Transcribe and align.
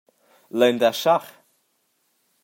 Lein 0.57 0.77
dar 0.81 0.95
schah? 1.01 1.25